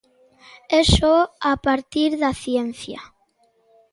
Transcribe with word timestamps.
E 0.77 0.79
só 0.95 1.17
a 1.51 1.53
partir 1.65 2.11
da 2.21 2.31
ciencia. 2.43 3.01